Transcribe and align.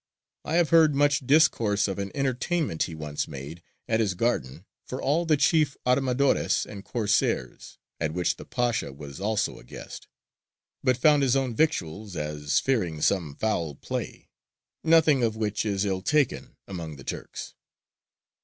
I 0.43 0.55
have 0.55 0.71
heard 0.71 0.95
much 0.95 1.27
discourse 1.27 1.87
of 1.87 1.99
an 1.99 2.09
entertainment 2.15 2.81
he 2.81 2.95
once 2.95 3.27
made, 3.27 3.61
at 3.87 3.99
his 3.99 4.15
garden, 4.15 4.65
for 4.83 4.99
all 4.99 5.27
the 5.27 5.37
chief 5.37 5.77
Armadores 5.85 6.65
and 6.65 6.83
Corsairs, 6.83 7.77
at 7.99 8.11
which 8.11 8.37
the 8.37 8.43
Pasha 8.45 8.91
was 8.93 9.19
also 9.21 9.59
a 9.59 9.63
guest, 9.63 10.07
but 10.83 10.97
found 10.97 11.21
his 11.21 11.35
own 11.35 11.53
victuals, 11.55 12.15
as 12.15 12.59
fearing 12.59 12.99
some 12.99 13.35
foul 13.35 13.75
play; 13.75 14.31
nothing 14.83 15.21
of 15.23 15.35
which 15.35 15.67
is 15.67 15.85
ill 15.85 16.01
taken 16.01 16.57
among 16.67 16.95
the 16.95 17.03
Turks. 17.03 17.53